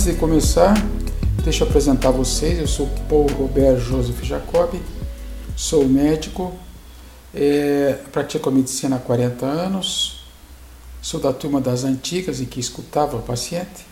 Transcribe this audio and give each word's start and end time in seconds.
Antes 0.00 0.14
de 0.14 0.18
começar, 0.18 0.72
deixa 1.44 1.62
eu 1.62 1.68
apresentar 1.68 2.10
vocês. 2.10 2.58
Eu 2.58 2.66
sou 2.66 2.88
Paul 3.06 3.26
Roberto 3.32 3.80
Joseph 3.80 4.22
Jacob, 4.22 4.80
sou 5.54 5.86
médico, 5.86 6.54
é, 7.34 7.98
pratico 8.10 8.48
a 8.48 8.52
medicina 8.52 8.96
há 8.96 8.98
40 8.98 9.44
anos, 9.44 10.24
sou 11.02 11.20
da 11.20 11.34
turma 11.34 11.60
das 11.60 11.84
antigas 11.84 12.40
e 12.40 12.46
que 12.46 12.58
escutava 12.58 13.18
o 13.18 13.20
paciente 13.20 13.84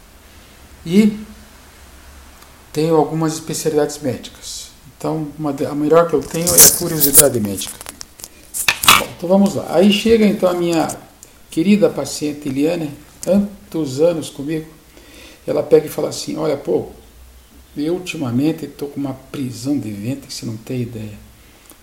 e 0.86 1.20
tenho 2.72 2.96
algumas 2.96 3.34
especialidades 3.34 3.98
médicas. 3.98 4.68
Então, 4.96 5.28
uma, 5.38 5.50
a 5.50 5.74
melhor 5.74 6.08
que 6.08 6.14
eu 6.14 6.20
tenho 6.20 6.48
é 6.48 6.68
a 6.68 6.70
curiosidade 6.78 7.38
médica. 7.38 7.76
Bom, 8.98 9.08
então 9.14 9.28
vamos 9.28 9.56
lá. 9.56 9.66
Aí 9.74 9.92
chega 9.92 10.24
então 10.24 10.48
a 10.48 10.54
minha 10.54 10.88
querida 11.50 11.90
paciente 11.90 12.48
Eliane, 12.48 12.96
tantos 13.20 14.00
anos 14.00 14.30
comigo, 14.30 14.77
ela 15.48 15.62
pega 15.62 15.86
e 15.86 15.90
fala 15.90 16.08
assim: 16.08 16.36
Olha, 16.36 16.56
pô, 16.56 16.86
eu 17.76 17.94
ultimamente 17.94 18.66
estou 18.66 18.88
com 18.88 19.00
uma 19.00 19.14
prisão 19.14 19.78
de 19.78 19.90
ventre 19.90 20.26
que 20.26 20.34
você 20.34 20.44
não 20.44 20.56
tem 20.56 20.82
ideia. 20.82 21.18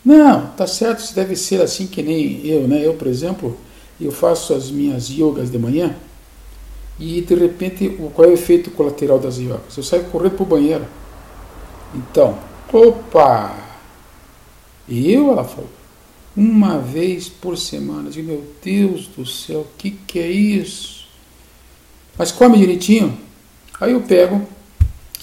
Não, 0.03 0.47
tá 0.51 0.67
certo, 0.67 0.99
isso 0.99 1.15
deve 1.15 1.35
ser 1.35 1.61
assim 1.61 1.87
que 1.87 2.03
nem 2.03 2.45
eu, 2.45 2.67
né? 2.67 2.85
Eu, 2.85 2.93
por 2.93 3.07
exemplo, 3.07 3.57
eu 3.99 4.11
faço 4.11 4.53
as 4.53 4.69
minhas 4.69 5.09
yogas 5.09 5.49
de 5.49 5.57
manhã 5.57 5.95
e 6.99 7.21
de 7.21 7.33
repente 7.33 7.89
qual 8.13 8.27
é 8.27 8.31
o 8.31 8.33
efeito 8.33 8.69
colateral 8.69 9.17
das 9.17 9.37
yogas? 9.37 9.75
Eu 9.75 9.83
saio 9.83 10.05
correndo 10.05 10.35
para 10.35 10.43
o 10.43 10.45
banheiro. 10.45 10.85
Então, 11.95 12.37
opa! 12.71 13.57
Eu, 14.87 15.31
ela 15.31 15.43
falou, 15.43 15.69
uma 16.37 16.77
vez 16.77 17.27
por 17.27 17.57
semana. 17.57 18.09
Eu 18.09 18.11
digo, 18.11 18.27
meu 18.27 18.43
Deus 18.63 19.07
do 19.07 19.25
céu, 19.25 19.61
o 19.61 19.67
que, 19.77 19.89
que 19.89 20.19
é 20.19 20.29
isso? 20.29 21.07
Mas 22.15 22.31
come 22.31 22.59
direitinho. 22.59 23.24
Aí 23.79 23.91
eu 23.91 24.01
pego, 24.01 24.47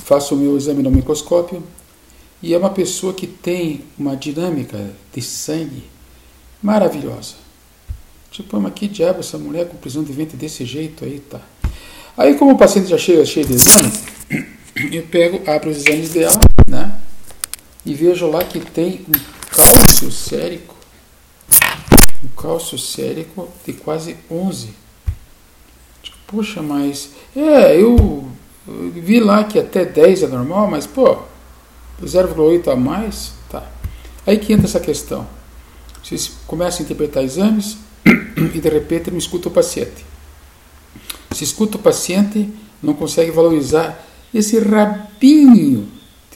faço 0.04 0.34
o 0.34 0.38
meu 0.38 0.56
exame 0.56 0.82
no 0.82 0.90
microscópio 0.90 1.62
e 2.42 2.52
é 2.52 2.58
uma 2.58 2.70
pessoa 2.70 3.14
que 3.14 3.26
tem 3.26 3.84
uma 3.98 4.16
dinâmica 4.16 4.90
de 5.14 5.22
sangue 5.22 5.84
maravilhosa. 6.62 7.34
Tipo, 8.30 8.60
mas 8.60 8.74
que 8.74 8.88
diabo 8.88 9.20
essa 9.20 9.38
mulher 9.38 9.68
com 9.68 9.76
prisão 9.76 10.02
de 10.02 10.12
ventre 10.12 10.36
desse 10.36 10.64
jeito 10.64 11.04
aí, 11.04 11.20
tá? 11.20 11.40
Aí 12.16 12.34
como 12.34 12.52
o 12.52 12.58
paciente 12.58 12.88
já 12.88 12.98
chega 12.98 13.24
cheio 13.24 13.46
de 13.46 13.54
exames, 13.54 14.02
eu 14.92 15.02
pego, 15.04 15.50
abro 15.50 15.70
os 15.70 15.78
exames 15.78 16.10
dela, 16.10 16.40
né? 16.68 16.98
E 17.86 17.94
vejo 17.94 18.28
lá 18.28 18.44
que 18.44 18.60
tem 18.60 19.04
um 19.08 19.12
cálcio 19.50 20.10
sérico, 20.12 20.74
um 22.22 22.28
cálcio 22.40 22.78
sérico 22.78 23.48
de 23.66 23.72
quase 23.72 24.16
11. 24.30 24.74
Tipo, 26.02 26.18
poxa, 26.26 26.62
mas 26.62 27.10
é, 27.34 27.80
eu 27.80 28.30
eu 28.66 28.90
vi 28.90 29.20
lá 29.20 29.44
que 29.44 29.58
até 29.58 29.84
10 29.84 30.24
é 30.24 30.28
normal, 30.28 30.70
mas 30.70 30.86
pô, 30.86 31.18
0,8 32.02 32.72
a 32.72 32.76
mais, 32.76 33.32
tá. 33.50 33.68
Aí 34.26 34.38
que 34.38 34.52
entra 34.52 34.66
essa 34.66 34.80
questão. 34.80 35.26
Vocês 36.02 36.32
começam 36.46 36.80
a 36.80 36.82
interpretar 36.82 37.22
exames 37.22 37.78
e 38.54 38.60
de 38.60 38.68
repente 38.68 39.10
não 39.10 39.18
escuta 39.18 39.48
o 39.48 39.52
paciente. 39.52 40.04
Se 41.32 41.44
escuta 41.44 41.76
o 41.76 41.80
paciente, 41.80 42.48
não 42.82 42.94
consegue 42.94 43.30
valorizar 43.30 44.04
esse 44.32 44.58
rabinho 44.58 45.88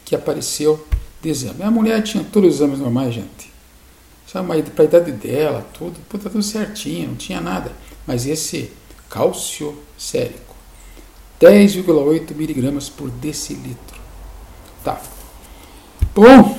que 0.05 0.15
apareceu 0.15 0.85
de 1.23 1.29
exame. 1.29 1.63
A 1.63 1.71
mulher 1.71 2.03
tinha 2.03 2.25
todos 2.25 2.51
os 2.51 2.57
exames 2.57 2.79
normais, 2.79 3.15
gente. 3.15 3.53
Sabe, 4.27 4.63
para 4.63 4.85
a 4.85 4.87
idade 4.87 5.13
dela, 5.13 5.67
tudo, 5.73 5.97
tá 6.09 6.19
tudo 6.19 6.43
certinho, 6.43 7.11
não 7.11 7.17
tinha 7.17 7.41
nada. 7.41 7.71
Mas 8.07 8.27
esse 8.27 8.73
cálcio 9.09 9.77
sérico 9.97 10.46
10,8 11.41 12.35
miligramas 12.35 12.89
por 12.89 13.11
decilitro. 13.11 14.01
Tá. 14.83 15.01
Bom, 16.15 16.59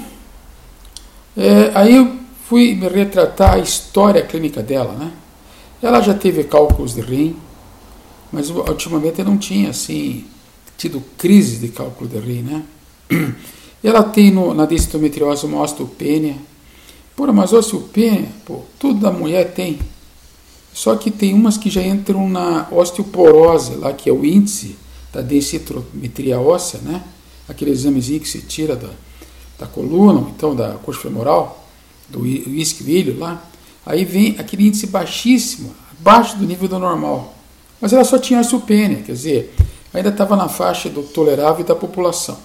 é, 1.36 1.72
aí 1.74 1.96
eu 1.96 2.16
fui 2.48 2.76
me 2.76 2.88
retratar 2.88 3.56
a 3.56 3.60
história 3.60 4.22
clínica 4.22 4.62
dela, 4.62 4.94
né? 4.94 5.12
Ela 5.82 6.02
já 6.02 6.14
teve 6.14 6.44
cálculos 6.44 6.96
de 6.96 7.02
rim, 7.02 7.36
mas 8.32 8.50
ultimamente 8.50 9.24
não 9.24 9.38
tinha, 9.38 9.70
assim, 9.70 10.26
tido 10.78 11.04
crise 11.18 11.58
de 11.58 11.70
cálculo 11.70 12.10
de 12.10 12.18
rim, 12.18 12.42
né? 12.42 12.64
Ela 13.84 14.04
tem 14.04 14.32
no, 14.32 14.54
na 14.54 14.66
densitometriose 14.66 15.46
uma 15.46 15.62
osteopênia. 15.62 16.36
Pô, 17.16 17.26
mas 17.32 17.54
osteopênia, 17.54 18.30
pô, 18.46 18.62
tudo 18.80 19.00
da 19.00 19.12
mulher 19.12 19.54
tem. 19.54 19.80
Só 20.78 20.96
que 20.96 21.10
tem 21.10 21.34
umas 21.34 21.58
que 21.58 21.72
já 21.72 21.82
entram 21.82 22.30
na 22.30 22.68
osteoporose, 22.70 23.78
lá 23.78 23.92
que 23.92 24.08
é 24.08 24.14
o 24.14 24.24
índice 24.24 24.76
da 25.12 25.22
densitometria 25.22 26.40
óssea, 26.40 26.80
né? 26.84 27.04
aquele 27.50 27.72
examezinho 27.72 28.20
que 28.20 28.30
se 28.30 28.44
tira 28.44 28.76
da, 28.76 28.92
da 29.58 29.66
coluna, 29.66 30.30
então 30.30 30.56
da 30.56 30.74
coxa 30.74 31.00
femoral, 31.00 31.68
do 32.08 32.28
isquioilho 32.28 33.18
lá. 33.18 33.44
Aí 33.84 34.06
vem 34.06 34.36
aquele 34.38 34.68
índice 34.68 34.86
baixíssimo, 34.86 35.74
abaixo 36.00 36.38
do 36.38 36.46
nível 36.46 36.68
do 36.68 36.78
normal. 36.78 37.34
Mas 37.82 37.92
ela 37.92 38.04
só 38.04 38.20
tinha 38.20 38.40
osteopenia, 38.40 39.02
quer 39.02 39.14
dizer, 39.14 39.56
ainda 39.92 40.10
estava 40.10 40.36
na 40.36 40.48
faixa 40.48 40.90
do 40.90 41.02
tolerável 41.02 41.66
da 41.66 41.76
população. 41.76 42.38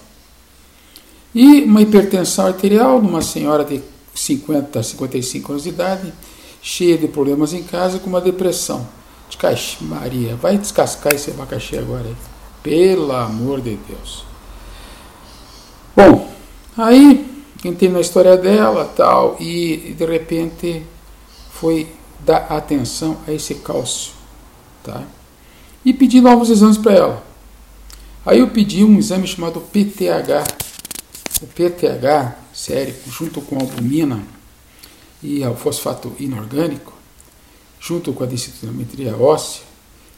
E 1.35 1.61
uma 1.65 1.83
hipertensão 1.83 2.47
arterial 2.47 2.99
numa 2.99 3.21
senhora 3.21 3.63
de 3.63 3.79
50 4.15 4.79
a 4.79 4.81
55 4.81 5.51
anos 5.51 5.63
de 5.65 5.69
idade, 5.69 6.11
cheia 6.63 6.97
de 6.97 7.09
problemas 7.09 7.53
em 7.53 7.61
casa, 7.61 7.99
com 7.99 8.09
uma 8.09 8.21
depressão. 8.21 8.87
De 9.29 9.37
Maria, 9.81 10.35
vai 10.35 10.57
descascar 10.57 11.13
esse 11.13 11.31
abacaxi 11.31 11.77
agora 11.77 12.05
aí. 12.05 12.15
Pelo 12.63 13.11
amor 13.11 13.59
de 13.59 13.77
Deus. 13.87 14.23
Bom, 15.95 16.31
aí 16.77 17.29
entrei 17.65 17.89
na 17.89 17.99
história 17.99 18.37
dela 18.37 18.85
tal, 18.95 19.35
e 19.39 19.93
de 19.97 20.05
repente 20.05 20.85
foi 21.51 21.87
dar 22.19 22.47
atenção 22.49 23.17
a 23.27 23.31
esse 23.33 23.55
cálcio. 23.55 24.13
Tá? 24.83 25.03
E 25.83 25.93
pedi 25.93 26.21
novos 26.21 26.49
exames 26.49 26.77
para 26.77 26.93
ela. 26.93 27.23
Aí 28.25 28.39
eu 28.39 28.47
pedi 28.49 28.83
um 28.85 28.97
exame 28.97 29.27
chamado 29.27 29.59
PTH. 29.59 30.43
O 31.41 31.47
PTH, 31.47 32.35
sério, 32.53 32.95
junto 33.09 33.41
com 33.41 33.57
a 33.57 33.61
albumina, 33.61 34.21
e 35.23 35.43
ao 35.43 35.55
fosfato 35.55 36.15
inorgânico, 36.19 36.93
junto 37.79 38.11
com 38.13 38.23
a 38.23 38.27
densitometria 38.27 39.15
óssea 39.15 39.63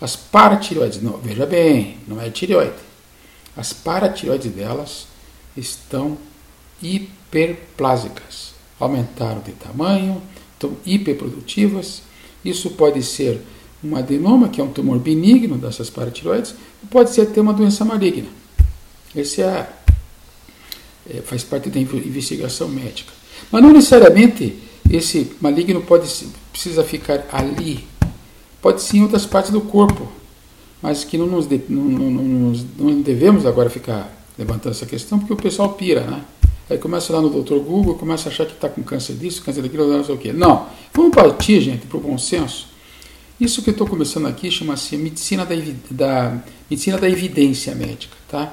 As 0.01 0.17
paratireoides, 0.17 1.03
não, 1.03 1.19
veja 1.19 1.45
bem, 1.45 1.99
não 2.09 2.19
é 2.21 2.31
tireoide. 2.31 2.73
As 3.57 3.73
paratireoides 3.73 4.53
delas 4.53 5.07
estão 5.57 6.19
hiperplásicas, 6.83 8.55
aumentaram 8.81 9.41
de 9.41 9.53
tamanho, 9.53 10.21
estão 10.55 10.77
hiperprodutivas. 10.85 12.03
Isso 12.45 12.71
pode 12.71 13.01
ser 13.03 13.41
um 13.85 13.97
adenoma, 13.97 14.49
que 14.49 14.61
é 14.61 14.65
um 14.65 14.69
tumor 14.69 14.99
benigno 14.99 15.59
dessas 15.59 15.91
paratiroides, 15.91 16.55
pode 16.91 17.11
ser 17.11 17.23
até 17.23 17.41
uma 17.41 17.53
doença 17.53 17.85
maligna. 17.85 18.29
Esse 19.15 19.43
é, 19.43 19.69
é, 21.09 21.21
faz 21.21 21.45
parte 21.45 21.69
da 21.69 21.79
investigação 21.79 22.69
médica. 22.69 23.13
Mas 23.53 23.63
não 23.63 23.73
necessariamente 23.73 24.59
esse 24.91 25.33
maligno 25.41 25.83
pode 25.83 26.09
precisa 26.51 26.83
ficar 26.83 27.27
ali. 27.31 27.85
Pode 28.63 28.81
sim 28.81 28.99
em 28.99 29.03
outras 29.03 29.27
partes 29.27 29.51
do 29.51 29.61
corpo, 29.61 30.09
mas 30.81 31.05
que 31.05 31.19
não 31.19 31.27
nos, 31.27 31.47
de, 31.47 31.61
não, 31.69 31.85
não, 31.85 32.53
não 32.79 33.03
devemos 33.03 33.45
agora 33.45 33.69
ficar 33.69 34.11
levantando 34.39 34.73
essa 34.73 34.87
questão, 34.87 35.19
porque 35.19 35.33
o 35.33 35.37
pessoal 35.37 35.75
pira, 35.75 36.01
né? 36.03 36.25
Aí 36.71 36.79
começa 36.79 37.13
lá 37.13 37.21
no 37.21 37.29
Dr. 37.29 37.57
Google, 37.57 37.95
começa 37.97 38.31
a 38.31 38.33
achar 38.33 38.47
que 38.47 38.55
está 38.55 38.71
com 38.71 38.83
câncer 38.83 39.15
disso, 39.15 39.43
câncer 39.43 39.61
daquilo, 39.61 39.87
não 39.87 40.03
sei 40.03 40.15
o 40.15 40.19
quê. 40.19 40.33
Não, 40.33 40.67
vamos 40.95 41.15
partir, 41.15 41.61
gente, 41.61 41.87
para 41.87 41.99
o 41.99 42.01
bom 42.01 42.17
senso 42.17 42.74
isso 43.41 43.63
que 43.63 43.71
eu 43.71 43.73
estou 43.73 43.87
começando 43.87 44.27
aqui 44.27 44.51
chama-se 44.51 44.97
medicina 44.97 45.45
da, 45.45 45.55
da, 45.91 46.43
medicina 46.71 46.99
da 46.99 47.09
evidência 47.09 47.75
médica. 47.75 48.17
Tá? 48.29 48.53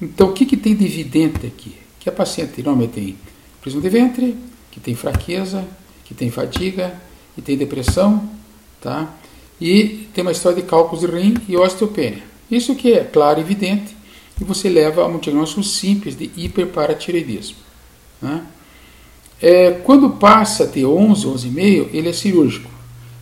Então, 0.00 0.28
o 0.28 0.32
que, 0.32 0.46
que 0.46 0.56
tem 0.56 0.74
de 0.74 0.84
evidente 0.84 1.46
aqui? 1.46 1.76
Que 1.98 2.08
a 2.08 2.12
paciente 2.12 2.62
normalmente 2.62 2.92
tem 2.92 3.16
prisão 3.60 3.80
de 3.80 3.88
ventre, 3.88 4.36
que 4.70 4.80
tem 4.80 4.94
fraqueza, 4.94 5.64
que 6.04 6.14
tem 6.14 6.30
fadiga, 6.30 6.94
que 7.34 7.42
tem 7.42 7.56
depressão, 7.56 8.28
tá? 8.80 9.14
e 9.60 10.08
tem 10.12 10.22
uma 10.22 10.32
história 10.32 10.60
de 10.60 10.68
cálculos 10.68 11.00
de 11.00 11.06
rim 11.06 11.36
e 11.48 11.56
osteopenia. 11.56 12.22
Isso 12.50 12.74
que 12.74 12.92
é 12.92 13.04
claro 13.04 13.38
e 13.38 13.42
evidente, 13.42 13.96
e 14.40 14.44
você 14.44 14.68
leva 14.68 15.02
a 15.02 15.06
um 15.06 15.18
diagnóstico 15.18 15.62
simples 15.62 16.16
de 16.16 16.30
hiperparatireoidismo. 16.36 17.56
Né? 18.20 18.44
É, 19.40 19.70
quando 19.84 20.10
passa 20.10 20.66
de 20.66 20.84
11, 20.84 21.26
11,5, 21.26 21.88
ele 21.92 22.08
é 22.08 22.12
cirúrgico. 22.12 22.68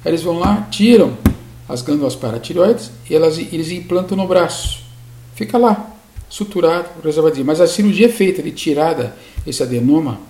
Eles 0.05 0.23
vão 0.23 0.38
lá, 0.38 0.69
tiram 0.70 1.17
as 1.69 1.82
glândulas 1.82 2.17
paratireoides 2.17 2.91
e 3.08 3.14
elas, 3.14 3.38
eles 3.38 3.70
implantam 3.70 4.17
no 4.17 4.26
braço. 4.26 4.82
Fica 5.35 5.56
lá, 5.56 5.94
suturado, 6.29 6.88
reservadinho. 7.05 7.47
Mas 7.47 7.61
a 7.61 7.67
cirurgia 7.67 8.06
é 8.06 8.11
feita 8.11 8.43
de 8.43 8.50
tirada 8.50 9.17
esse 9.47 9.62
adenoma 9.62 10.20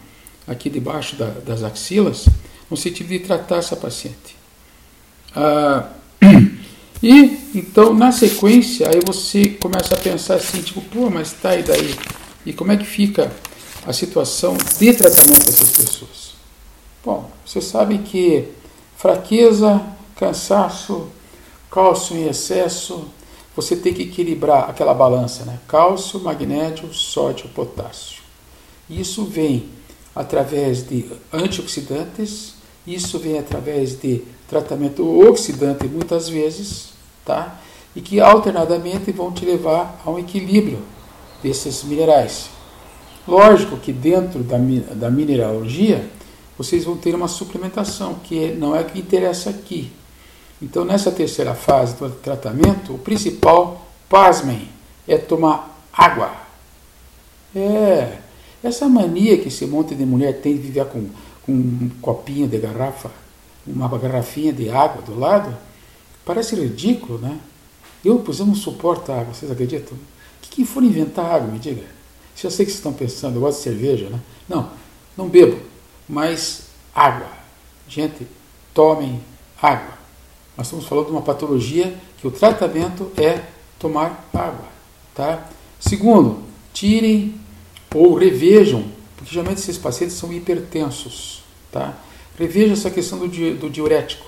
aqui 0.46 0.68
debaixo 0.68 1.16
da, 1.16 1.26
das 1.26 1.62
axilas, 1.62 2.26
no 2.70 2.76
sentido 2.76 3.08
de 3.08 3.20
tratar 3.20 3.56
essa 3.56 3.76
paciente. 3.76 4.36
Ah, 5.34 5.88
e 7.02 7.38
então, 7.54 7.94
na 7.94 8.12
sequência, 8.12 8.88
aí 8.88 9.00
você 9.04 9.48
começa 9.48 9.94
a 9.94 9.98
pensar 9.98 10.36
assim, 10.36 10.62
tipo, 10.62 10.80
pô, 10.82 11.10
mas 11.10 11.32
tá, 11.32 11.56
e 11.56 11.62
daí? 11.62 11.94
E 12.44 12.52
como 12.52 12.72
é 12.72 12.76
que 12.76 12.86
fica 12.86 13.30
a 13.86 13.92
situação 13.92 14.56
de 14.78 14.92
tratamento 14.92 15.44
dessas 15.44 15.70
pessoas? 15.70 16.34
Bom, 17.04 17.30
você 17.44 17.60
sabe 17.60 17.98
que 17.98 18.48
fraqueza, 19.00 19.80
cansaço, 20.14 21.08
cálcio 21.70 22.14
em 22.14 22.28
excesso, 22.28 23.06
você 23.56 23.74
tem 23.74 23.94
que 23.94 24.02
equilibrar 24.02 24.68
aquela 24.68 24.92
balança, 24.92 25.42
né? 25.46 25.58
Cálcio, 25.66 26.20
magnésio, 26.20 26.92
sódio, 26.92 27.48
potássio. 27.48 28.20
Isso 28.90 29.24
vem 29.24 29.70
através 30.14 30.86
de 30.86 31.06
antioxidantes, 31.32 32.56
isso 32.86 33.18
vem 33.18 33.38
através 33.38 33.98
de 33.98 34.22
tratamento 34.46 35.02
oxidante 35.26 35.88
muitas 35.88 36.28
vezes, 36.28 36.90
tá? 37.24 37.58
E 37.96 38.02
que 38.02 38.20
alternadamente 38.20 39.10
vão 39.12 39.32
te 39.32 39.46
levar 39.46 39.98
a 40.04 40.10
um 40.10 40.18
equilíbrio 40.18 40.78
desses 41.42 41.82
minerais. 41.84 42.50
Lógico 43.26 43.78
que 43.78 43.94
dentro 43.94 44.40
da, 44.42 44.58
da 44.94 45.10
mineralogia 45.10 46.04
vocês 46.60 46.84
vão 46.84 46.94
ter 46.94 47.14
uma 47.14 47.26
suplementação, 47.26 48.16
que 48.16 48.48
não 48.48 48.76
é 48.76 48.84
que 48.84 48.98
interessa 48.98 49.48
aqui. 49.48 49.90
Então, 50.60 50.84
nessa 50.84 51.10
terceira 51.10 51.54
fase 51.54 51.96
do 51.96 52.10
tratamento, 52.10 52.92
o 52.92 52.98
principal, 52.98 53.88
pasmem, 54.10 54.68
é 55.08 55.16
tomar 55.16 55.82
água. 55.90 56.30
É, 57.56 58.18
essa 58.62 58.86
mania 58.90 59.38
que 59.38 59.48
esse 59.48 59.64
monte 59.64 59.94
de 59.94 60.04
mulher 60.04 60.42
tem 60.42 60.54
de 60.54 60.60
viver 60.60 60.84
com, 60.84 61.08
com 61.46 61.52
um 61.52 61.90
copinho 62.02 62.46
de 62.46 62.58
garrafa, 62.58 63.10
uma 63.66 63.88
garrafinha 63.96 64.52
de 64.52 64.68
água 64.68 65.00
do 65.00 65.18
lado, 65.18 65.56
parece 66.26 66.54
ridículo, 66.56 67.18
né? 67.18 67.38
Eu, 68.04 68.18
por 68.18 68.34
exemplo, 68.34 68.52
não 68.52 68.54
suporto 68.54 69.10
água, 69.10 69.32
vocês 69.32 69.50
acreditam? 69.50 69.96
Que, 70.42 70.50
que 70.50 70.64
for 70.66 70.82
inventar 70.82 71.24
água, 71.24 71.50
me 71.50 71.58
diga? 71.58 71.84
Já 72.36 72.50
sei 72.50 72.66
que 72.66 72.72
vocês 72.72 72.74
estão 72.74 72.92
pensando, 72.92 73.36
eu 73.36 73.40
gosto 73.40 73.56
de 73.56 73.64
cerveja, 73.64 74.10
né? 74.10 74.20
Não, 74.46 74.68
não 75.16 75.26
bebo, 75.26 75.69
mas 76.10 76.64
água. 76.92 77.30
Gente, 77.88 78.26
tomem 78.74 79.20
água. 79.62 79.94
Nós 80.56 80.66
estamos 80.66 80.84
falando 80.86 81.06
de 81.06 81.12
uma 81.12 81.22
patologia 81.22 81.96
que 82.18 82.26
o 82.26 82.30
tratamento 82.30 83.10
é 83.16 83.44
tomar 83.78 84.28
água, 84.34 84.66
tá? 85.14 85.48
Segundo, 85.78 86.42
tirem 86.72 87.40
ou 87.94 88.14
revejam, 88.14 88.84
porque 89.16 89.32
geralmente 89.32 89.58
esses 89.58 89.78
pacientes 89.78 90.16
são 90.16 90.32
hipertensos, 90.32 91.42
tá? 91.70 91.96
Reveja 92.38 92.72
essa 92.72 92.90
questão 92.90 93.18
do, 93.18 93.28
di 93.28 93.52
do 93.54 93.70
diurético. 93.70 94.26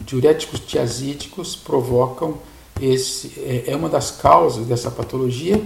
Diuréticos 0.00 0.60
tiazídicos 0.60 1.56
provocam 1.56 2.38
esse, 2.80 3.32
é, 3.38 3.72
é 3.72 3.76
uma 3.76 3.88
das 3.88 4.10
causas 4.10 4.66
dessa 4.66 4.90
patologia 4.90 5.60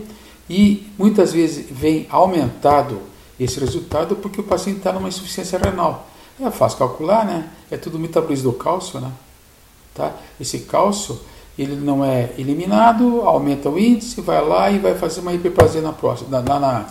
e 0.48 0.86
muitas 0.96 1.32
vezes 1.32 1.66
vem 1.70 2.06
aumentado 2.08 3.11
esse 3.38 3.58
resultado 3.58 4.16
porque 4.16 4.40
o 4.40 4.44
paciente 4.44 4.78
está 4.78 4.92
numa 4.92 5.08
insuficiência 5.08 5.58
renal. 5.58 6.08
É 6.40 6.50
fácil 6.50 6.78
calcular, 6.78 7.24
né? 7.24 7.50
É 7.70 7.76
tudo 7.76 7.98
metabolismo 7.98 8.52
do 8.52 8.58
cálcio, 8.58 9.00
né? 9.00 9.12
Tá? 9.94 10.12
Esse 10.40 10.60
cálcio 10.60 11.20
ele 11.58 11.76
não 11.76 12.04
é 12.04 12.30
eliminado, 12.38 13.20
aumenta 13.22 13.68
o 13.68 13.78
índice, 13.78 14.20
vai 14.22 14.42
lá 14.42 14.70
e 14.70 14.78
vai 14.78 14.94
fazer 14.94 15.20
uma 15.20 15.34
hiperplasia 15.34 15.82
na 15.82 15.92
próstata, 15.92 16.30
na, 16.30 16.58
na, 16.58 16.86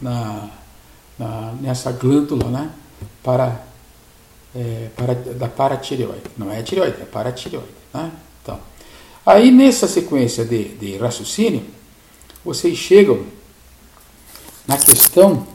na, 0.00 0.50
na, 1.18 1.54
nessa 1.60 1.90
glândula, 1.90 2.48
né? 2.50 2.70
Para, 3.22 3.62
é, 4.54 4.88
para, 4.94 5.14
da 5.14 5.48
paratireoide. 5.48 6.24
Não 6.36 6.52
é 6.52 6.62
tireoide, 6.62 7.00
é 7.00 7.04
paratireoide. 7.04 7.68
Né? 7.92 8.12
Então, 8.42 8.58
aí 9.24 9.50
nessa 9.50 9.88
sequência 9.88 10.44
de, 10.44 10.64
de 10.76 10.96
raciocínio, 10.98 11.64
vocês 12.44 12.76
chegam 12.76 13.24
na 14.68 14.76
questão 14.76 15.46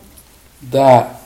da, 0.60 1.19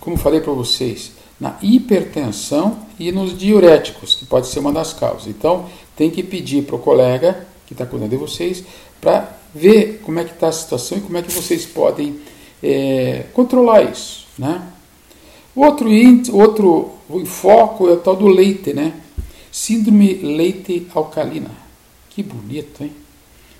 como 0.00 0.16
falei 0.16 0.40
para 0.40 0.52
vocês, 0.52 1.12
na 1.38 1.58
hipertensão 1.60 2.78
e 2.98 3.12
nos 3.12 3.36
diuréticos, 3.36 4.14
que 4.14 4.24
pode 4.24 4.46
ser 4.46 4.60
uma 4.60 4.72
das 4.72 4.94
causas. 4.94 5.26
Então, 5.26 5.66
tem 5.94 6.10
que 6.10 6.22
pedir 6.22 6.64
para 6.64 6.76
o 6.76 6.78
colega 6.78 7.46
que 7.66 7.74
está 7.74 7.84
cuidando 7.84 8.10
de 8.10 8.16
vocês 8.16 8.64
para 8.98 9.36
ver 9.54 10.00
como 10.02 10.18
é 10.18 10.24
que 10.24 10.32
está 10.32 10.48
a 10.48 10.52
situação 10.52 10.96
e 10.96 11.00
como 11.02 11.18
é 11.18 11.22
que 11.22 11.30
vocês 11.30 11.66
podem 11.66 12.18
é, 12.62 13.26
controlar 13.34 13.82
isso, 13.82 14.26
né? 14.38 14.70
Outro, 15.54 15.88
outro 16.32 16.92
foco 17.26 17.88
é 17.88 17.92
o 17.92 17.98
tal 17.98 18.16
do 18.16 18.26
leite, 18.26 18.72
né? 18.72 18.94
Síndrome 19.52 20.14
leite 20.14 20.88
alcalina. 20.94 21.50
Que 22.10 22.22
bonito, 22.22 22.82
hein? 22.82 22.92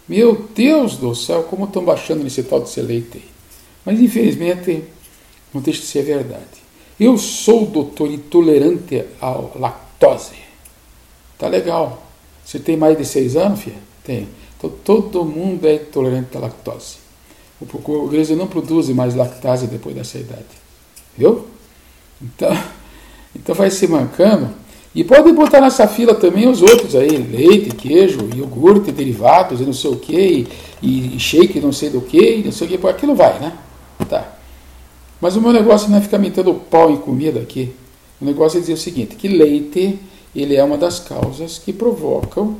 Meu 0.09 0.49
Deus 0.55 0.97
do 0.97 1.15
céu, 1.15 1.45
como 1.45 1.67
estão 1.67 1.85
baixando 1.85 2.25
nesse 2.25 2.43
tal 2.43 2.61
de 2.61 2.81
leite 2.81 3.19
aí. 3.19 3.34
Mas 3.85 4.01
infelizmente 4.01 4.85
não 5.53 5.61
deixa 5.61 5.81
de 5.81 5.87
ser 5.87 6.03
verdade. 6.03 6.65
Eu 6.99 7.19
sou 7.19 7.67
doutor 7.67 8.11
intolerante 8.11 9.05
à 9.21 9.31
lactose. 9.57 10.37
Tá 11.39 11.49
legal. 11.49 12.07
Você 12.45 12.59
tem 12.59 12.77
mais 12.77 12.97
de 12.97 13.05
seis 13.05 13.37
anos, 13.37 13.61
filha? 13.61 13.77
Tem. 14.05 14.29
Então 14.57 14.71
todo 14.85 15.25
mundo 15.25 15.67
é 15.67 15.75
intolerante 15.75 16.37
à 16.37 16.41
lactose. 16.41 16.97
O 17.61 17.93
organismo 17.93 18.37
não 18.37 18.47
produz 18.47 18.89
mais 18.91 19.15
lactase 19.15 19.67
depois 19.67 19.95
dessa 19.95 20.19
idade. 20.19 20.45
Viu? 21.17 21.47
Então, 22.21 22.57
então 23.35 23.55
vai 23.55 23.71
se 23.71 23.87
mancando. 23.87 24.51
E 24.95 25.03
pode 25.03 25.33
botar 25.33 25.61
nessa 25.61 25.89
fila 25.89 26.15
também 26.15 26.49
os 26.49 26.63
outros 26.63 26.95
aí, 26.95 27.09
leite, 27.09 27.75
queijo, 27.75 28.29
iogurte, 28.33 28.93
derivados 28.93 29.61
e 29.61 29.65
não 29.65 29.73
sei 29.73 29.91
o 29.91 29.97
que, 29.97 30.47
e, 30.81 31.19
shake 31.19 31.59
não 31.59 31.73
sei 31.73 31.91
do 31.91 32.01
que, 32.01 32.43
não 32.45 32.53
sei 32.53 32.69
o 32.69 32.79
que, 32.79 32.87
aquilo 32.87 33.15
vai, 33.17 33.41
né? 33.41 33.53
Mas 35.25 35.37
o 35.37 35.41
meu 35.41 35.55
negócio 35.55 35.89
não 35.89 35.97
é 35.97 36.03
ficar 36.03 36.19
metendo 36.19 36.53
pau 36.53 36.91
em 36.91 36.99
comida 36.99 37.41
aqui. 37.41 37.75
O 38.21 38.27
negócio 38.27 38.59
é 38.59 38.61
dizer 38.61 38.75
o 38.75 38.77
seguinte, 38.77 39.17
que 39.17 39.27
leite, 39.27 39.99
ele 40.37 40.55
é 40.55 40.63
uma 40.63 40.77
das 40.77 41.01
causas 41.01 41.57
que 41.57 41.73
provocam 41.73 42.59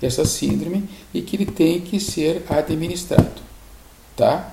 essa 0.00 0.24
síndrome 0.24 0.84
e 1.12 1.20
que 1.20 1.36
ele 1.36 1.44
tem 1.44 1.78
que 1.78 2.00
ser 2.00 2.42
administrado. 2.48 3.42
Tá? 4.16 4.50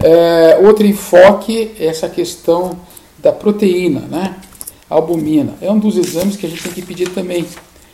É, 0.00 0.58
outro 0.60 0.84
enfoque 0.84 1.76
é 1.78 1.86
essa 1.86 2.08
questão 2.08 2.76
da 3.18 3.30
proteína, 3.30 4.00
né? 4.00 4.34
A 4.90 4.96
albumina. 4.96 5.54
É 5.60 5.70
um 5.70 5.78
dos 5.78 5.96
exames 5.96 6.36
que 6.36 6.44
a 6.44 6.48
gente 6.48 6.64
tem 6.64 6.72
que 6.72 6.82
pedir 6.82 7.10
também, 7.10 7.46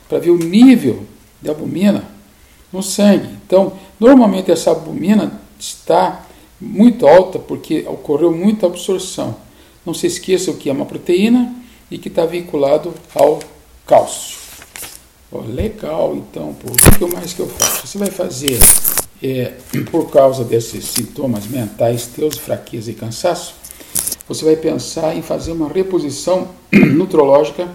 para 0.08 0.18
ver 0.18 0.30
o 0.30 0.38
nível 0.38 1.04
de 1.42 1.50
albumina 1.50 2.02
no 2.72 2.82
sangue. 2.82 3.28
Então, 3.46 3.74
normalmente 4.00 4.50
essa 4.50 4.70
albumina 4.70 5.38
está 5.58 6.23
muito 6.60 7.06
alta 7.06 7.38
porque 7.38 7.84
ocorreu 7.86 8.32
muita 8.32 8.66
absorção. 8.66 9.36
Não 9.84 9.92
se 9.92 10.06
esqueça 10.06 10.52
que 10.52 10.70
é 10.70 10.72
uma 10.72 10.86
proteína 10.86 11.54
e 11.90 11.98
que 11.98 12.08
está 12.08 12.24
vinculado 12.24 12.94
ao 13.14 13.40
cálcio. 13.86 14.38
Oh, 15.30 15.40
legal, 15.40 16.14
então, 16.16 16.54
por 16.54 16.70
o 16.70 16.98
que 16.98 17.12
mais 17.12 17.32
que 17.32 17.40
eu 17.40 17.48
faço? 17.48 17.86
Você 17.86 17.98
vai 17.98 18.10
fazer, 18.10 18.58
é, 19.22 19.54
por 19.90 20.08
causa 20.10 20.44
desses 20.44 20.84
sintomas 20.84 21.46
mentais 21.46 22.06
teus, 22.06 22.38
fraqueza 22.38 22.90
e 22.90 22.94
cansaço, 22.94 23.54
você 24.28 24.44
vai 24.44 24.56
pensar 24.56 25.16
em 25.16 25.22
fazer 25.22 25.52
uma 25.52 25.68
reposição 25.68 26.48
nutrológica. 26.72 27.68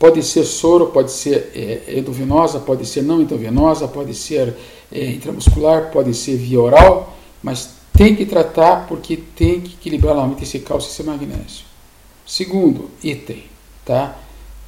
Pode 0.00 0.22
ser 0.22 0.44
soro, 0.44 0.86
pode 0.86 1.12
ser 1.12 1.52
é, 1.54 1.98
endovenosa, 1.98 2.58
pode 2.58 2.86
ser 2.86 3.02
não 3.02 3.20
endovenosa, 3.20 3.86
pode 3.86 4.14
ser 4.14 4.56
é, 4.90 5.10
intramuscular, 5.10 5.92
pode 5.92 6.12
ser 6.14 6.36
via 6.36 6.60
oral, 6.60 7.16
mas 7.42 7.70
tem 7.92 8.16
que 8.16 8.26
tratar 8.26 8.88
porque 8.88 9.16
tem 9.16 9.60
que 9.60 9.74
equilibrar 9.74 10.16
novamente 10.16 10.42
esse 10.42 10.58
cálcio 10.60 10.88
e 10.88 10.92
esse 10.92 11.02
magnésio. 11.02 11.64
Segundo 12.26 12.90
item, 13.04 13.44
tá? 13.84 14.18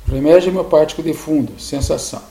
Remédio 0.06 0.50
homeopático 0.50 1.02
de 1.02 1.14
fundo, 1.14 1.58
sensação. 1.58 2.22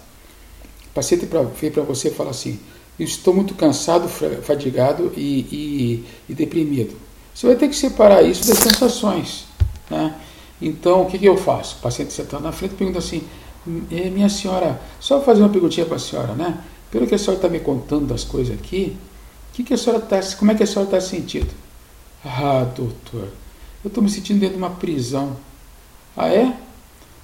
O 0.91 0.93
paciente 0.93 1.27
veio 1.59 1.73
para 1.73 1.83
você 1.83 2.09
e 2.09 2.11
fala 2.11 2.29
assim: 2.29 2.59
Eu 2.99 3.05
estou 3.05 3.33
muito 3.33 3.55
cansado, 3.55 4.07
fadigado 4.07 5.11
e, 5.17 5.39
e, 5.51 6.05
e 6.29 6.33
deprimido 6.33 6.95
você 7.33 7.47
vai 7.47 7.55
ter 7.55 7.69
que 7.69 7.75
separar 7.75 8.23
isso 8.23 8.47
das 8.47 8.57
sensações. 8.57 9.45
Né? 9.89 10.13
Então, 10.61 11.01
o 11.01 11.05
que, 11.05 11.17
que 11.17 11.25
eu 11.25 11.37
faço? 11.37 11.77
O 11.77 11.81
paciente 11.81 12.13
sentado 12.13 12.43
na 12.43 12.51
frente 12.51 12.75
pergunta 12.75 12.99
assim: 12.99 13.23
Minha 13.65 14.29
senhora, 14.29 14.79
só 14.99 15.21
fazer 15.21 15.41
uma 15.41 15.49
perguntinha 15.49 15.85
para 15.85 15.95
a 15.95 15.99
senhora, 15.99 16.33
né? 16.33 16.59
Pelo 16.91 17.07
que 17.07 17.15
a 17.15 17.17
senhora 17.17 17.37
está 17.37 17.49
me 17.49 17.59
contando 17.59 18.05
das 18.05 18.23
coisas 18.23 18.57
aqui, 18.57 18.97
que 19.53 19.63
que 19.63 19.73
a 19.73 19.77
senhora 19.77 20.01
tá, 20.01 20.19
como 20.37 20.51
é 20.51 20.55
que 20.55 20.63
a 20.63 20.67
senhora 20.67 20.85
está 20.85 21.01
sentindo? 21.01 21.49
Ah, 22.23 22.65
doutor, 22.75 23.29
eu 23.83 23.87
estou 23.87 24.03
me 24.03 24.09
sentindo 24.09 24.39
dentro 24.39 24.57
de 24.57 24.61
uma 24.61 24.69
prisão. 24.69 25.35
Ah, 26.15 26.29
é? 26.29 26.53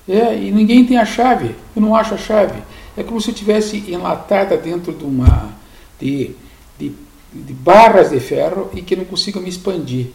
É, 0.09 0.35
e 0.35 0.51
ninguém 0.51 0.85
tem 0.85 0.97
a 0.97 1.05
chave. 1.05 1.53
Eu 1.75 1.81
não 1.81 1.95
acho 1.95 2.13
a 2.13 2.17
chave. 2.17 2.61
É 2.95 3.03
como 3.03 3.19
se 3.19 3.29
eu 3.29 3.33
estivesse 3.33 3.77
enlatada 3.91 4.57
dentro 4.57 4.93
de 4.93 5.03
uma. 5.03 5.51
de, 5.99 6.31
de 6.79 6.93
de 7.33 7.53
barras 7.53 8.09
de 8.09 8.19
ferro 8.19 8.69
e 8.73 8.81
que 8.81 8.95
não 8.95 9.05
consigo 9.05 9.39
me 9.39 9.49
expandir. 9.49 10.07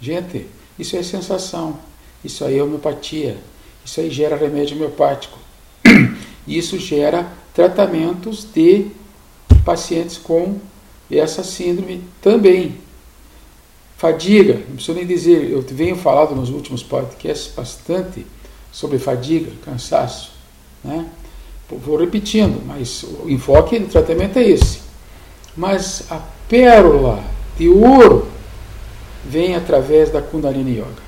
Gente, 0.00 0.46
isso 0.78 0.96
é 0.96 1.02
sensação, 1.02 1.78
isso 2.24 2.44
aí 2.44 2.58
é 2.58 2.62
homeopatia, 2.62 3.36
isso 3.84 4.00
aí 4.00 4.10
gera 4.10 4.36
remédio 4.36 4.76
homeopático. 4.76 5.38
Isso 6.46 6.78
gera 6.78 7.26
tratamentos 7.54 8.44
de 8.44 8.88
pacientes 9.64 10.18
com 10.18 10.58
essa 11.10 11.42
síndrome 11.42 12.02
também. 12.20 12.76
Fadiga, 13.96 14.54
não 14.68 14.76
preciso 14.76 14.94
nem 14.94 15.06
dizer, 15.06 15.50
eu 15.50 15.62
venho 15.62 15.96
falado 15.96 16.34
nos 16.34 16.50
últimos 16.50 16.82
podcasts 16.82 17.50
bastante 17.54 18.26
sobre 18.70 18.98
fadiga, 18.98 19.50
cansaço. 19.64 20.32
Né? 20.82 21.06
Vou 21.70 21.96
repetindo, 21.96 22.62
mas 22.66 23.04
o 23.22 23.30
enfoque 23.30 23.78
do 23.78 23.86
tratamento 23.86 24.38
é 24.38 24.42
esse. 24.42 24.80
Mas 25.56 26.10
a 26.10 26.20
pérola 26.48 27.24
de 27.56 27.68
ouro 27.68 28.28
vem 29.24 29.54
através 29.54 30.10
da 30.10 30.20
Kundalini 30.20 30.78
Yoga. 30.78 31.04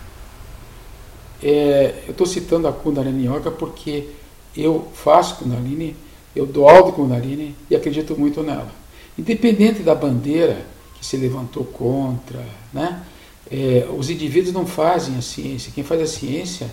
É, 1.42 2.02
eu 2.06 2.12
estou 2.12 2.26
citando 2.26 2.66
a 2.66 2.72
Kundalini 2.72 3.26
Yoga 3.26 3.50
porque 3.50 4.08
eu 4.56 4.88
faço 4.94 5.36
Kundalini, 5.36 5.94
eu 6.34 6.46
dou 6.46 6.68
aula 6.68 6.86
de 6.86 6.92
Kundalini 6.92 7.54
e 7.70 7.76
acredito 7.76 8.18
muito 8.18 8.42
nela. 8.42 8.70
Independente 9.18 9.82
da 9.82 9.94
bandeira 9.94 10.64
que 10.98 11.04
se 11.04 11.16
levantou 11.16 11.64
contra, 11.64 12.44
né? 12.72 13.02
É, 13.50 13.86
os 13.96 14.10
indivíduos 14.10 14.52
não 14.52 14.66
fazem 14.66 15.16
a 15.16 15.22
ciência. 15.22 15.70
Quem 15.74 15.84
faz 15.84 16.02
a 16.02 16.06
ciência 16.06 16.70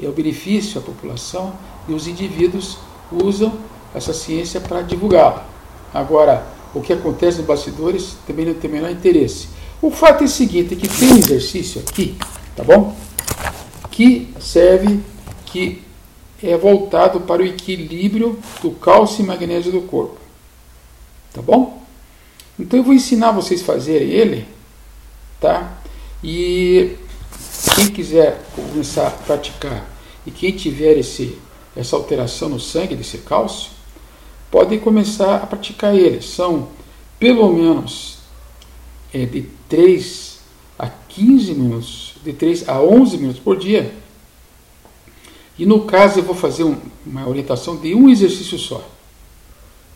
é 0.00 0.06
o 0.06 0.12
benefício 0.12 0.80
à 0.80 0.82
população 0.82 1.54
e 1.88 1.92
os 1.92 2.06
indivíduos 2.06 2.78
usam 3.10 3.58
essa 3.94 4.12
ciência 4.12 4.60
para 4.60 4.82
divulgá-la. 4.82 5.46
Agora, 5.92 6.46
o 6.74 6.80
que 6.80 6.92
acontece 6.92 7.38
nos 7.38 7.46
bastidores 7.46 8.16
também 8.26 8.46
não 8.46 8.54
tem 8.54 8.70
o 8.70 8.72
menor 8.72 8.90
interesse. 8.90 9.48
O 9.82 9.90
fato 9.90 10.22
é 10.22 10.26
o 10.26 10.28
seguinte, 10.28 10.76
que 10.76 10.86
tem 10.86 11.12
um 11.12 11.16
exercício 11.16 11.80
aqui, 11.80 12.16
tá 12.54 12.62
bom? 12.62 12.94
Que 14.00 14.32
serve, 14.40 14.98
que 15.44 15.82
é 16.42 16.56
voltado 16.56 17.20
para 17.20 17.42
o 17.42 17.44
equilíbrio 17.44 18.38
do 18.62 18.70
cálcio 18.70 19.22
e 19.22 19.26
magnésio 19.26 19.70
do 19.70 19.82
corpo. 19.82 20.16
Tá 21.34 21.42
bom? 21.42 21.84
Então 22.58 22.78
eu 22.78 22.82
vou 22.82 22.94
ensinar 22.94 23.32
vocês 23.32 23.60
a 23.60 23.64
fazerem 23.66 24.08
ele, 24.08 24.48
tá? 25.38 25.78
E 26.24 26.96
quem 27.74 27.88
quiser 27.88 28.42
começar 28.56 29.06
a 29.06 29.10
praticar 29.10 29.86
e 30.26 30.30
quem 30.30 30.52
tiver 30.52 30.96
esse, 30.96 31.36
essa 31.76 31.94
alteração 31.94 32.48
no 32.48 32.58
sangue 32.58 32.96
desse 32.96 33.18
cálcio, 33.18 33.70
pode 34.50 34.78
começar 34.78 35.42
a 35.42 35.46
praticar 35.46 35.94
ele. 35.94 36.22
São 36.22 36.70
pelo 37.18 37.52
menos 37.52 38.16
é, 39.12 39.26
de 39.26 39.42
3 39.68 40.38
a 40.78 40.88
15 40.88 41.52
minutos, 41.52 42.09
de 42.24 42.32
3 42.32 42.68
a 42.68 42.80
11 42.80 43.18
minutos 43.18 43.40
por 43.40 43.56
dia. 43.56 43.92
E 45.58 45.66
no 45.66 45.84
caso 45.84 46.20
eu 46.20 46.24
vou 46.24 46.34
fazer 46.34 46.64
um, 46.64 46.76
uma 47.06 47.28
orientação 47.28 47.76
de 47.76 47.94
um 47.94 48.08
exercício 48.08 48.58
só. 48.58 48.86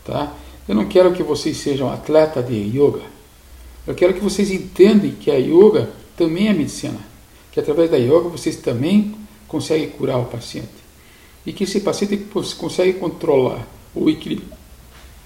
Tá? 0.03 0.33
Eu 0.67 0.75
não 0.75 0.85
quero 0.85 1.13
que 1.13 1.23
vocês 1.23 1.57
sejam 1.57 1.91
atleta 1.91 2.41
de 2.41 2.55
yoga. 2.55 3.01
Eu 3.87 3.95
quero 3.95 4.13
que 4.13 4.19
vocês 4.19 4.51
entendam 4.51 5.11
que 5.11 5.31
a 5.31 5.35
yoga 5.35 5.89
também 6.15 6.47
é 6.47 6.53
medicina 6.53 7.15
que 7.55 7.59
através 7.61 7.89
da 7.89 7.95
yoga 7.95 8.27
vocês 8.27 8.57
também 8.57 9.15
conseguem 9.47 9.89
curar 9.89 10.19
o 10.19 10.25
paciente. 10.25 10.67
E 11.45 11.53
que 11.53 11.63
esse 11.63 11.79
paciente 11.79 12.17
consegue 12.57 12.99
controlar 12.99 13.65
o 13.95 14.09
equilíbrio, 14.09 14.49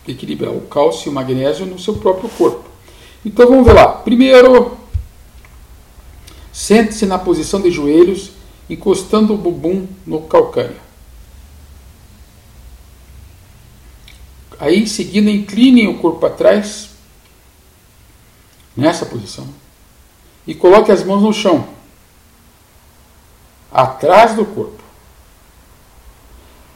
equilibrar 0.07 0.53
o 0.53 0.61
cálcio 0.61 1.07
e 1.07 1.09
o 1.09 1.13
magnésio 1.13 1.65
no 1.65 1.79
seu 1.79 1.95
próprio 1.95 2.29
corpo. 2.29 2.69
Então 3.25 3.47
vamos 3.47 3.65
ver 3.65 3.73
lá. 3.73 3.87
Primeiro, 3.87 4.77
sente-se 6.59 7.05
na 7.05 7.17
posição 7.17 7.61
de 7.61 7.71
joelhos, 7.71 8.31
encostando 8.69 9.33
o 9.33 9.37
bumbum 9.37 9.87
no 10.05 10.23
calcânio. 10.23 10.75
Aí, 14.59 14.83
em 14.83 14.85
seguida, 14.85 15.31
inclinem 15.31 15.87
o 15.87 15.99
corpo 15.99 16.19
para 16.19 16.35
trás, 16.35 16.89
nessa 18.75 19.05
posição, 19.05 19.47
e 20.45 20.53
coloque 20.53 20.91
as 20.91 21.01
mãos 21.01 21.21
no 21.21 21.31
chão 21.31 21.65
atrás 23.71 24.35
do 24.35 24.45
corpo. 24.45 24.83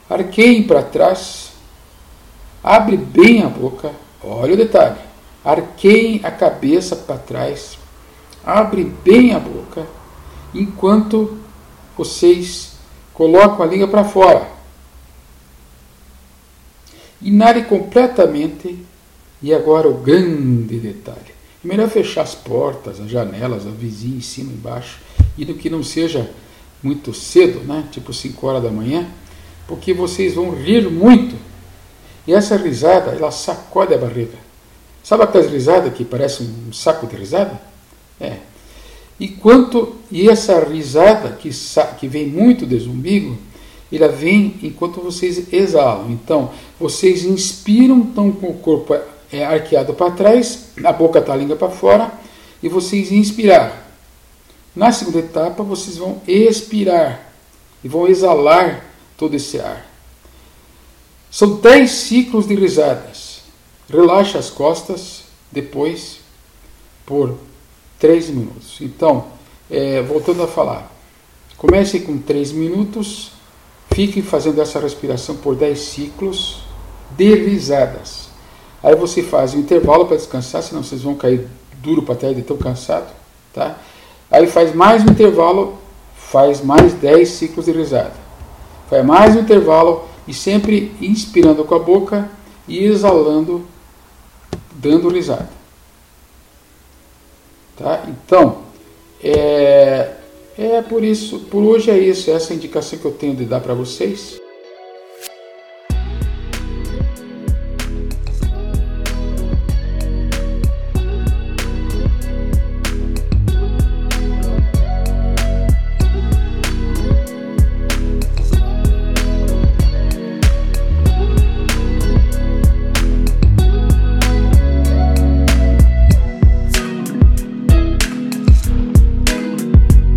Arqueiem 0.08 0.62
para 0.62 0.82
trás, 0.82 1.50
abre 2.62 2.96
bem 2.96 3.42
a 3.42 3.48
boca, 3.48 3.92
olha 4.22 4.54
o 4.54 4.56
detalhe. 4.56 4.98
Arqueiem 5.44 6.22
a 6.24 6.30
cabeça 6.30 6.96
para 6.96 7.18
trás, 7.18 7.76
abre 8.44 8.84
bem 8.84 9.34
a 9.34 9.38
boca, 9.38 9.63
enquanto 10.54 11.36
vocês 11.96 12.72
colocam 13.12 13.62
a 13.62 13.66
língua 13.66 13.88
para 13.88 14.04
fora. 14.04 14.48
Inale 17.20 17.64
completamente, 17.64 18.84
e 19.42 19.52
agora 19.52 19.88
o 19.88 19.94
grande 19.94 20.78
detalhe. 20.78 21.34
É 21.64 21.66
melhor 21.66 21.88
fechar 21.88 22.22
as 22.22 22.34
portas, 22.34 23.00
as 23.00 23.10
janelas, 23.10 23.66
a 23.66 23.70
vizinha 23.70 24.18
em 24.18 24.20
cima 24.20 24.52
e 24.52 24.54
embaixo, 24.54 24.98
e 25.36 25.44
do 25.44 25.54
que 25.54 25.70
não 25.70 25.82
seja 25.82 26.30
muito 26.82 27.14
cedo, 27.14 27.60
né? 27.60 27.88
tipo 27.90 28.12
5 28.12 28.46
horas 28.46 28.62
da 28.62 28.70
manhã, 28.70 29.06
porque 29.66 29.94
vocês 29.94 30.34
vão 30.34 30.50
rir 30.50 30.90
muito. 30.90 31.36
E 32.26 32.32
essa 32.32 32.56
risada, 32.56 33.12
ela 33.12 33.30
sacode 33.30 33.94
a 33.94 33.98
barriga. 33.98 34.38
Sabe 35.02 35.24
aquelas 35.24 35.50
risadas 35.50 35.92
que 35.92 36.04
parecem 36.04 36.46
um 36.68 36.72
saco 36.72 37.06
de 37.06 37.16
risada? 37.16 37.60
É. 38.20 38.38
E 39.18 39.28
quanto 39.28 39.94
e 40.10 40.28
essa 40.28 40.58
risada 40.64 41.30
que, 41.30 41.50
que 41.98 42.08
vem 42.08 42.26
muito 42.26 42.66
do 42.66 42.76
umbigo, 42.90 43.38
ela 43.92 44.08
vem 44.08 44.56
enquanto 44.62 45.00
vocês 45.00 45.52
exalam. 45.52 46.10
Então, 46.10 46.50
vocês 46.80 47.24
inspiram, 47.24 48.02
estão 48.02 48.32
com 48.32 48.48
o 48.48 48.54
corpo 48.54 48.94
é, 49.32 49.44
arqueado 49.44 49.94
para 49.94 50.10
trás, 50.10 50.66
a 50.82 50.92
boca 50.92 51.20
está 51.20 51.32
a 51.32 51.36
língua 51.36 51.56
para 51.56 51.70
fora, 51.70 52.12
e 52.62 52.68
vocês 52.68 53.12
inspirar. 53.12 53.84
Na 54.74 54.90
segunda 54.90 55.18
etapa, 55.18 55.62
vocês 55.62 55.96
vão 55.96 56.20
expirar 56.26 57.32
e 57.84 57.88
vão 57.88 58.08
exalar 58.08 58.84
todo 59.16 59.34
esse 59.34 59.60
ar. 59.60 59.86
São 61.30 61.56
10 61.56 61.90
ciclos 61.90 62.46
de 62.46 62.54
risadas. 62.54 63.42
Relaxa 63.88 64.38
as 64.38 64.50
costas 64.50 65.24
depois 65.52 66.18
por 67.04 67.36
3 67.98 68.30
minutos. 68.30 68.78
Então, 68.80 69.26
é, 69.70 70.02
voltando 70.02 70.42
a 70.42 70.46
falar, 70.46 70.90
comece 71.56 72.00
com 72.00 72.18
3 72.18 72.52
minutos, 72.52 73.32
fique 73.92 74.22
fazendo 74.22 74.60
essa 74.60 74.78
respiração 74.78 75.36
por 75.36 75.54
10 75.54 75.78
ciclos 75.78 76.64
de 77.16 77.34
risadas. 77.34 78.28
Aí 78.82 78.94
você 78.94 79.22
faz 79.22 79.54
um 79.54 79.60
intervalo 79.60 80.06
para 80.06 80.16
descansar, 80.16 80.62
senão 80.62 80.82
vocês 80.82 81.02
vão 81.02 81.14
cair 81.14 81.48
duro 81.82 82.02
para 82.02 82.14
trás 82.14 82.36
de 82.36 82.42
tão 82.42 82.56
cansado. 82.56 83.10
Tá? 83.52 83.76
Aí 84.30 84.46
faz 84.46 84.74
mais 84.74 85.02
um 85.02 85.10
intervalo, 85.10 85.78
faz 86.14 86.62
mais 86.62 86.92
10 86.94 87.28
ciclos 87.28 87.66
de 87.66 87.72
risada. 87.72 88.14
Faz 88.90 89.04
mais 89.04 89.36
um 89.36 89.40
intervalo 89.40 90.08
e 90.26 90.34
sempre 90.34 90.94
inspirando 91.00 91.64
com 91.64 91.74
a 91.74 91.78
boca 91.78 92.28
e 92.66 92.84
exalando, 92.84 93.64
dando 94.74 95.08
risada. 95.08 95.48
Tá? 97.76 98.04
Então, 98.08 98.62
é, 99.22 100.12
é 100.56 100.82
por 100.82 101.02
isso, 101.02 101.40
por 101.50 101.62
hoje 101.62 101.90
é 101.90 101.98
isso, 101.98 102.30
essa 102.30 102.52
é 102.52 102.54
a 102.54 102.56
indicação 102.56 102.98
que 102.98 103.04
eu 103.04 103.12
tenho 103.12 103.34
de 103.34 103.44
dar 103.44 103.60
para 103.60 103.74
vocês. 103.74 104.40